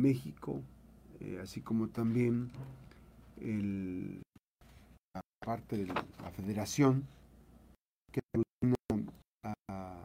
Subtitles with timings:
[0.00, 0.60] México,
[1.20, 2.50] eh, así como también
[5.14, 7.06] la parte de la federación
[8.12, 8.74] que aglutina
[9.68, 9.96] a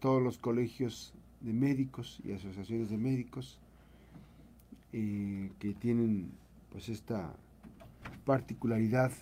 [0.00, 3.58] todos los colegios de médicos y asociaciones de médicos
[4.92, 6.30] eh, que tienen
[6.70, 7.32] pues esta
[8.24, 9.12] particularidad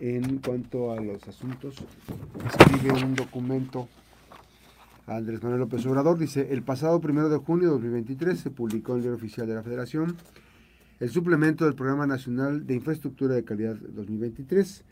[0.00, 1.76] en cuanto a los asuntos.
[2.46, 3.88] Escribe un documento
[5.06, 8.98] Andrés Manuel López Obrador, dice, el pasado primero de junio de 2023 se publicó en
[8.98, 10.16] el diario oficial de la Federación
[11.00, 14.84] el suplemento del Programa Nacional de Infraestructura de Calidad 2023,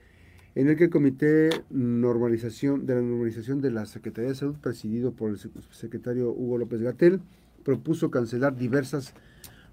[0.57, 5.13] en el que el Comité normalización, de la Normalización de la Secretaría de Salud, presidido
[5.13, 5.39] por el
[5.71, 7.21] secretario Hugo López Gatel,
[7.63, 9.15] propuso cancelar diversas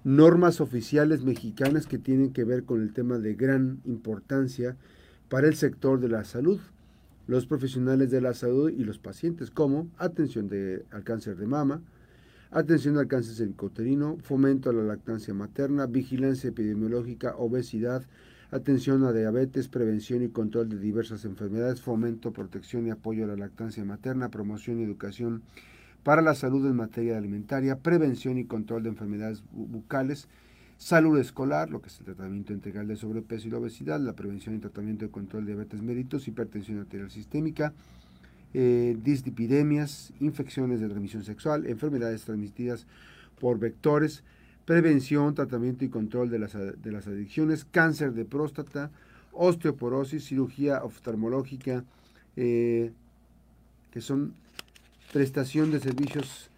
[0.04, 4.76] normas oficiales mexicanas que tienen que ver con el tema de gran importancia
[5.28, 6.60] para el sector de la salud,
[7.28, 11.82] los profesionales de la salud y los pacientes, como atención de, al cáncer de mama,
[12.50, 18.02] atención al cáncer cervicoterino, fomento a la lactancia materna, vigilancia epidemiológica, obesidad,
[18.50, 23.36] atención a diabetes, prevención y control de diversas enfermedades, fomento, protección y apoyo a la
[23.36, 25.42] lactancia materna, promoción y educación
[26.04, 30.28] para la salud en materia alimentaria, prevención y control de enfermedades bucales,
[30.78, 34.54] salud escolar, lo que es el tratamiento integral de sobrepeso y la obesidad, la prevención
[34.54, 37.74] y tratamiento de control de diabetes mellitus, hipertensión arterial sistémica,
[38.54, 42.86] eh, dislipidemias, infecciones de transmisión sexual, enfermedades transmitidas
[43.40, 44.22] por vectores,
[44.64, 48.90] prevención, tratamiento y control de las, de las adicciones, cáncer de próstata,
[49.32, 51.84] osteoporosis, cirugía oftalmológica,
[52.36, 52.92] eh,
[53.90, 54.34] que son
[55.12, 56.50] prestación de servicios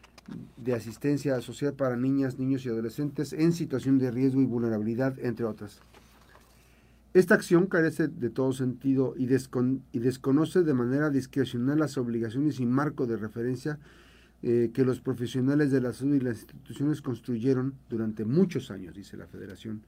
[0.57, 5.45] de asistencia social para niñas, niños y adolescentes en situación de riesgo y vulnerabilidad, entre
[5.45, 5.81] otras.
[7.13, 13.07] Esta acción carece de todo sentido y, desconoce de manera discrecional las obligaciones y marco
[13.07, 13.81] de referencia
[14.43, 19.17] eh, que los profesionales de la salud y las instituciones construyeron durante muchos años, dice
[19.17, 19.83] la Federación,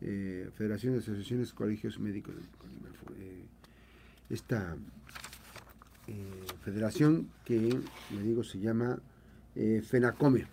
[0.00, 2.34] eh, Federación de Asociaciones Colegios Médicos.
[3.18, 3.44] Eh,
[4.28, 4.76] esta
[6.64, 8.98] federación que, le digo, se llama
[9.54, 10.46] FENACOME.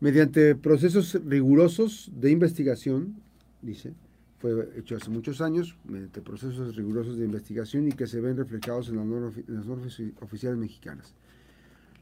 [0.00, 3.16] Mediante procesos rigurosos de investigación,
[3.62, 3.94] dice,
[4.38, 8.88] fue hecho hace muchos años mediante procesos rigurosos de investigación y que se ven reflejados
[8.88, 11.14] en las normas, oficiales mexicanas.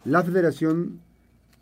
[0.04, 1.00] La federación,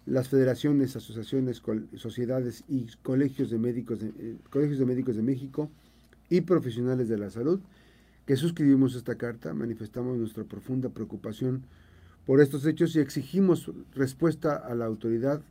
[0.06, 1.62] las federaciones, asociaciones,
[1.94, 5.70] sociedades y colegios de, médicos de, eh, colegios de médicos de México
[6.28, 7.60] y profesionales de la salud
[8.26, 11.62] que suscribimos esta carta, manifestamos nuestra profunda preocupación
[12.26, 15.42] por estos hechos y exigimos respuesta a la autoridad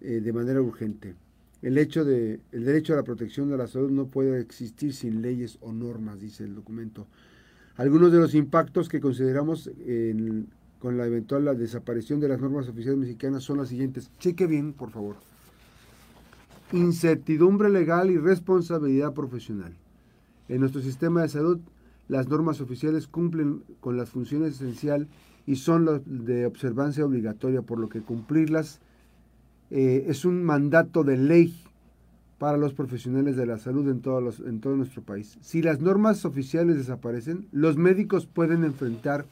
[0.00, 1.14] eh, de manera urgente.
[1.62, 5.22] El, hecho de, el derecho a la protección de la salud no puede existir sin
[5.22, 7.06] leyes o normas, dice el documento.
[7.76, 9.70] Algunos de los impactos que consideramos
[10.78, 14.10] con la eventual desaparición de las normas oficiales mexicanas son las siguientes.
[14.18, 15.16] Cheque bien, por favor.
[16.72, 19.74] Incertidumbre legal y responsabilidad profesional.
[20.48, 21.58] En nuestro sistema de salud,
[22.08, 25.08] las normas oficiales cumplen con las funciones esenciales
[25.46, 28.80] y son de observancia obligatoria, por lo que cumplirlas
[29.70, 31.54] eh, es un mandato de ley
[32.38, 35.38] para los profesionales de la salud en, todos en todo nuestro país.
[35.40, 39.24] Si las normas oficiales desaparecen, los médicos pueden enfrentar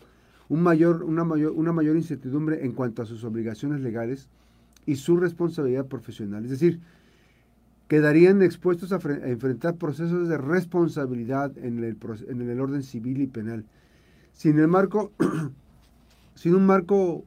[0.49, 4.29] un mayor, una, mayor, una mayor incertidumbre en cuanto a sus obligaciones legales
[4.87, 6.45] y su responsabilidad profesional.
[6.45, 6.81] Es decir,
[7.89, 8.97] quedarían expuestos a,
[9.29, 11.99] enfrentar procesos de responsabilidad en el,
[12.29, 13.65] en el orden civil y penal.
[14.33, 15.13] Sin el marco,
[16.34, 17.25] sin un marco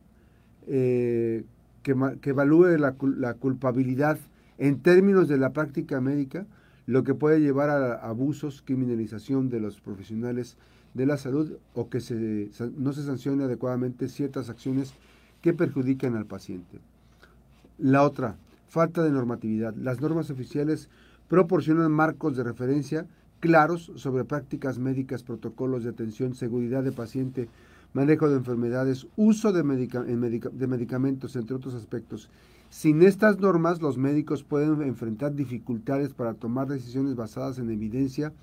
[0.68, 1.46] eh,
[1.84, 1.92] que,
[2.30, 2.94] evalúe la,
[3.34, 4.20] culpabilidad
[4.58, 6.46] en términos de la práctica médica,
[6.86, 10.58] lo que puede llevar a abusos, criminalización de los profesionales
[10.94, 14.94] de la salud o que se, no se sancione adecuadamente ciertas acciones
[15.42, 16.80] que perjudican al paciente.
[17.78, 18.36] La otra,
[18.68, 19.76] falta de normatividad.
[19.76, 20.90] Las normas oficiales
[21.28, 23.06] proporcionan marcos de referencia
[23.40, 27.50] claros sobre prácticas médicas, protocolos de atención, seguridad de paciente,
[27.98, 32.30] manejo de enfermedades, uso de, medicamentos, entre otros aspectos.
[32.70, 38.34] Sin estas normas, los médicos pueden enfrentar dificultades para tomar decisiones basadas en evidencia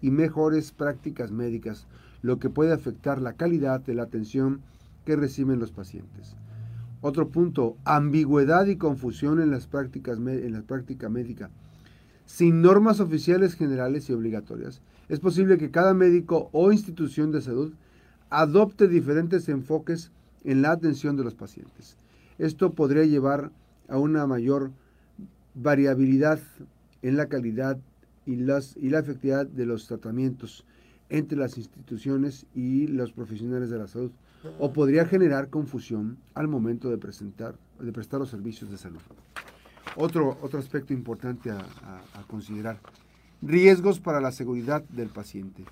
[0.00, 1.86] y mejores prácticas médicas,
[2.22, 4.62] lo que puede afectar la calidad de la atención
[5.04, 6.34] que reciben los pacientes.
[7.02, 11.50] Otro punto, ambigüedad y confusión en las prácticas en la práctica médica.
[12.24, 14.80] Sin normas oficiales generales y obligatorias,
[15.10, 17.74] es posible que cada médico o institución de salud
[18.40, 20.10] adopte diferentes enfoques
[20.42, 21.96] en la atención de los pacientes.
[22.38, 23.52] Esto podría llevar
[23.88, 24.72] a una mayor
[25.54, 26.40] variabilidad
[27.02, 27.78] en la calidad
[28.26, 30.64] y, la efectividad de los tratamientos
[31.10, 34.10] entre las instituciones y los profesionales de la salud,
[34.58, 39.00] o podría generar confusión al momento de, presentar, de prestar los servicios de salud.
[39.96, 41.66] otro, otro aspecto importante a,
[42.26, 42.80] considerar.
[43.42, 45.64] Riesgos para la seguridad del paciente.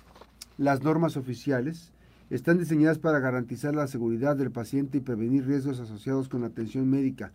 [0.57, 1.92] Las normas oficiales
[2.35, 6.89] están diseñadas para garantizar la seguridad del paciente y prevenir riesgos asociados con la atención
[6.89, 7.31] médica.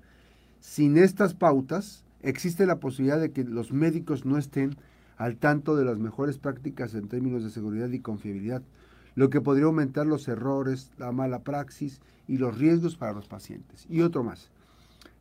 [0.59, 4.77] Sin estas pautas, existe la posibilidad de que los médicos no estén
[5.17, 8.63] al tanto de las mejores prácticas en términos de seguridad y confiabilidad,
[9.15, 13.87] lo que podría aumentar los errores, la mala praxis y los riesgos para los pacientes.
[13.89, 14.51] Y otro más,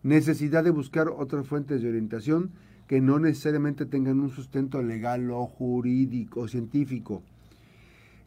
[0.01, 2.50] necesidad de buscar otras fuentes de orientación
[2.88, 7.21] que no necesariamente tengan un sustento legal o jurídico o científico.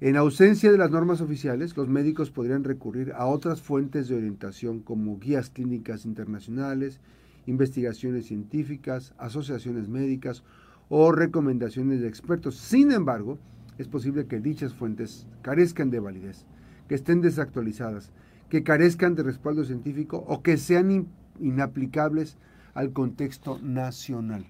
[0.02, 4.81] En ausencia de las normas oficiales, los médicos podrían recurrir a otras fuentes de orientación
[4.81, 7.00] como guías clínicas internacionales,
[7.44, 10.43] investigaciones científicas, asociaciones médicas
[10.88, 12.56] o recomendaciones de expertos.
[12.56, 13.38] Sin embargo,
[13.76, 16.47] es posible que dichas fuentes carezcan de validez,
[16.88, 18.11] que estén desactualizadas,
[18.49, 21.08] que carezcan de respaldo científico o que sean
[21.38, 22.38] inaplicables
[22.73, 24.47] al contexto nacional.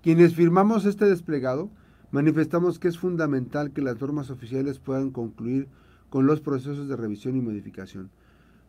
[0.00, 1.70] Quienes firmamos este desplegado,
[2.10, 5.68] manifestamos que es fundamental que las normas oficiales puedan concluir
[6.08, 8.10] con los procesos de revisión y modificación.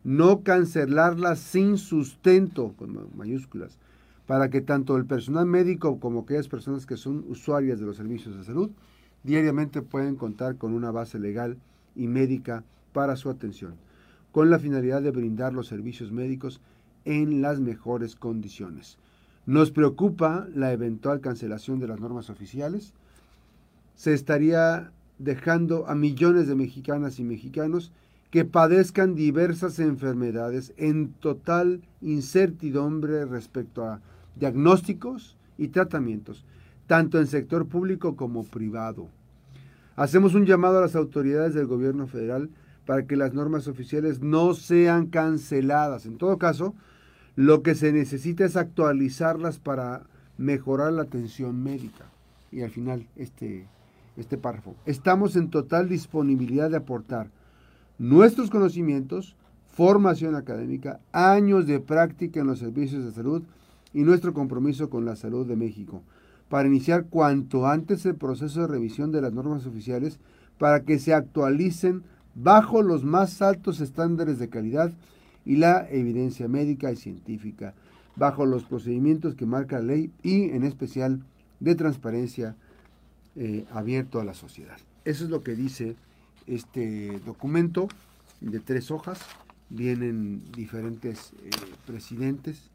[0.04, 3.78] No cancelarlas sin sustento, con mayúsculas,
[4.26, 8.36] para que tanto el personal médico como aquellas personas que son usuarias de los servicios
[8.36, 8.70] de salud
[9.22, 11.56] diariamente puedan contar con una base legal
[11.94, 13.74] y médica para su atención
[14.32, 16.60] con la finalidad de brindar los servicios médicos
[17.04, 18.98] en las mejores condiciones.
[19.44, 22.94] Nos preocupa la eventual cancelación de las normas oficiales.
[24.02, 24.90] Se estaría
[25.20, 27.92] dejando a millones de mexicanas y mexicanos
[28.32, 34.00] que padezcan diversas enfermedades en total incertidumbre respecto a
[34.34, 36.44] diagnósticos y tratamientos,
[36.88, 39.06] tanto en sector público como privado.
[39.94, 42.50] Hacemos un llamado a las autoridades del gobierno federal
[42.84, 46.06] para que las normas oficiales no sean canceladas.
[46.06, 46.74] En todo caso,
[47.36, 50.02] lo que se necesita es actualizarlas para
[50.38, 52.06] mejorar la atención médica.
[52.50, 53.68] Y al final, este,
[54.16, 54.74] este párrafo.
[54.86, 57.30] Estamos en total disponibilidad de aportar
[57.98, 59.36] nuestros conocimientos,
[59.72, 63.42] formación académica, años de práctica en los servicios de salud
[63.92, 66.02] y nuestro compromiso con la salud de México
[66.52, 70.18] para iniciar cuanto antes el proceso de revisión de las normas oficiales
[70.58, 72.02] para que se actualicen
[72.34, 74.92] bajo los más altos estándares de calidad
[75.46, 77.72] y la evidencia médica y científica,
[78.16, 81.22] bajo los procedimientos que marca la ley y en especial
[81.60, 82.56] de transparencia
[83.34, 84.76] eh, abierto a la sociedad.
[85.06, 85.96] Eso es lo que dice
[86.46, 87.88] este documento
[88.42, 89.20] de tres hojas.
[89.70, 91.50] Vienen diferentes eh,
[91.86, 92.70] presidentes,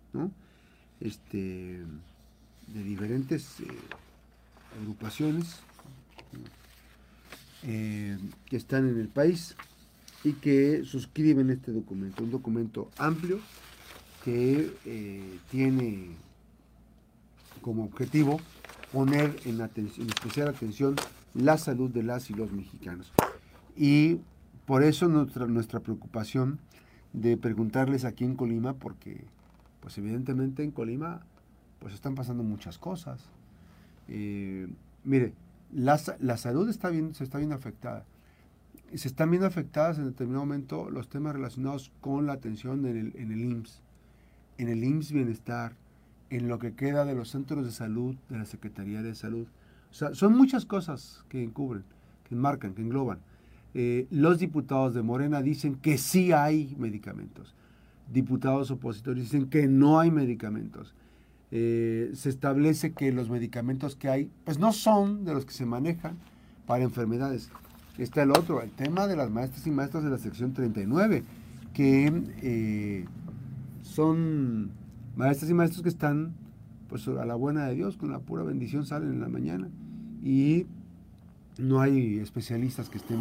[0.99, 1.83] Este,
[2.73, 3.67] de diferentes eh,
[4.81, 5.59] agrupaciones
[7.61, 9.55] que están en el país
[10.23, 12.23] y que suscriben este documento.
[12.23, 13.39] Un documento amplio
[14.23, 14.71] que
[15.51, 16.15] tiene
[17.61, 18.39] como objetivo
[18.91, 20.95] poner en, en especial atención
[21.33, 23.11] la salud de las y los mexicanos.
[23.75, 24.19] Y
[24.65, 26.59] por eso nuestra, nuestra preocupación
[27.13, 29.23] de preguntarles aquí en Colima, porque
[29.79, 31.21] pues evidentemente en Colima
[31.79, 33.21] pues están pasando muchas cosas.
[34.07, 34.67] Eh,
[35.03, 35.33] mire,
[35.73, 38.05] la, salud está bien, se está viendo afectada.
[38.93, 43.15] Se están viendo afectadas en determinado momento los temas relacionados con la atención en el,
[43.17, 43.81] en el IMSS,
[44.57, 45.73] en el IMSS Bienestar,
[46.29, 49.47] en lo que queda de los centros de salud, de la Secretaría de Salud.
[49.91, 51.83] O sea, son muchas cosas que encubren,
[52.27, 53.19] que enmarcan, que engloban.
[53.73, 57.53] Eh, los diputados de Morena dicen que sí hay medicamentos.
[58.11, 60.93] Diputados opositores dicen que no hay medicamentos.
[61.51, 65.65] Eh, se establece que los medicamentos que hay, pues no son de los que se
[65.65, 66.17] manejan
[66.65, 67.49] para enfermedades.
[67.97, 71.23] Está el otro, el tema de las maestras y maestros de la sección 39,
[71.73, 73.05] que eh,
[73.81, 74.71] son
[75.17, 76.33] maestras y maestros que están
[76.87, 79.69] pues a la buena de Dios, con la pura bendición salen en la mañana
[80.23, 80.65] y
[81.57, 83.19] no hay especialistas que estén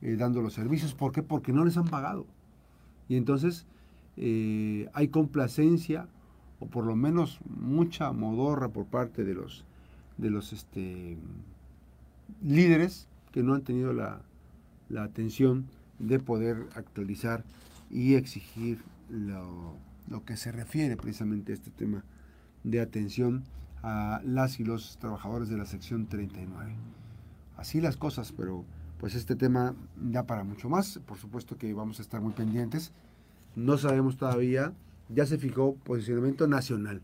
[0.00, 0.94] eh, dando los servicios.
[0.94, 1.24] ¿Por qué?
[1.24, 2.26] Porque no les han pagado.
[3.08, 3.66] Y entonces
[4.16, 6.06] hay complacencia
[6.60, 9.64] o por lo menos mucha modorra por parte de los,
[10.18, 11.16] de los este,
[12.44, 14.22] líderes que no han tenido la,
[14.98, 15.66] atención
[15.98, 17.44] de poder actualizar
[17.90, 19.74] y exigir lo,
[20.10, 22.04] lo, que se refiere precisamente a este tema
[22.64, 23.44] de atención
[23.82, 26.74] a las y los trabajadores de la sección 39.
[27.56, 28.64] Así las cosas, pero
[28.98, 30.98] pues este tema da para mucho más.
[31.06, 32.92] Por supuesto que vamos a estar muy pendientes.
[33.56, 34.74] No sabemos todavía
[35.14, 37.02] ya se fijó posicionamiento nacional.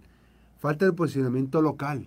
[0.58, 2.06] Falta el posicionamiento local,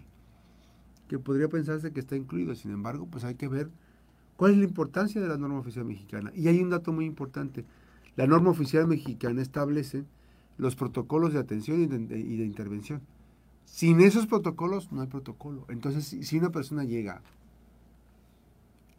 [1.08, 2.56] que podría pensarse que está incluido.
[2.56, 3.70] Sin embargo, pues hay que ver
[4.38, 6.32] cuál es la importancia de la norma oficial mexicana.
[6.36, 7.66] Y hay un dato muy importante.
[8.16, 10.06] La norma oficial mexicana establece
[10.60, 13.02] los protocolos de atención y de, intervención.
[13.66, 15.66] Sin esos protocolos no hay protocolo.
[15.70, 17.22] Entonces, si una persona llega,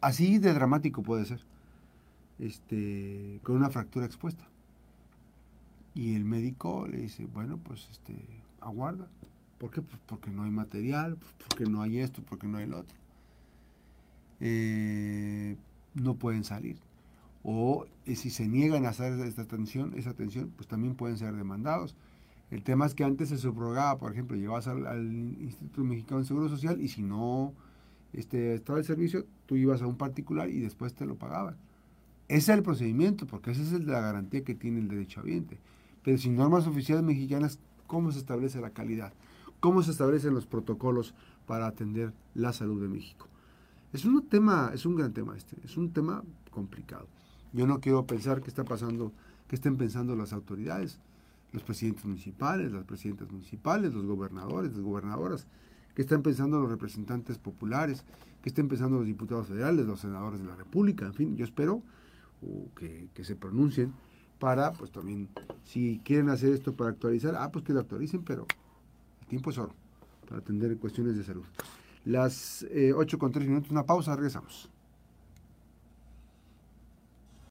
[0.01, 1.41] así de dramático puede ser,
[2.39, 4.43] este, con una fractura expuesta,
[5.93, 8.15] y el médico le dice, bueno, pues este,
[8.59, 9.07] aguarda.
[9.59, 9.83] ¿Por qué?
[9.83, 12.97] Pues porque no hay material, porque no hay esto, porque no hay lo otro.
[14.39, 15.57] Eh,
[15.93, 16.77] no pueden salir.
[17.43, 21.35] O eh, si se niegan a hacer esta atención, esa atención, pues también pueden ser
[21.35, 21.95] demandados.
[22.51, 26.49] El tema es que antes se subrogaba, por ejemplo, llevabas al, Instituto Mexicano de Seguro
[26.49, 27.53] Social y si no
[28.13, 31.55] este, estaba el servicio, tú ibas a un particular y después te lo pagaban.
[32.27, 35.59] Ese es el procedimiento, porque esa es la garantía que tiene el derecho derechohabiente.
[36.03, 39.13] Pero sin normas oficiales mexicanas, ¿cómo se establece la calidad?
[39.59, 41.13] ¿Cómo se establecen los protocolos
[41.45, 43.27] para atender la salud de México?
[43.93, 47.07] Es un tema, es un gran tema este, es un tema complicado.
[47.53, 49.11] Yo no quiero pensar qué está pasando,
[49.47, 50.99] qué estén pensando las autoridades,
[51.51, 55.47] los presidentes municipales, las presidentas municipales, los gobernadores, las gobernadoras,
[55.95, 58.05] qué están pensando los representantes populares,
[58.41, 61.81] qué estén pensando los diputados federales, los senadores de la República, en fin, yo espero
[62.75, 63.93] que, que se pronuncien
[64.39, 65.29] para, pues también,
[65.63, 68.47] si quieren hacer esto para actualizar, ah, pues que lo actualicen, pero
[69.21, 69.75] el tiempo es oro
[70.27, 71.43] para atender cuestiones de salud.
[72.05, 74.69] Las 8 eh, con 3 minutos, una pausa, regresamos.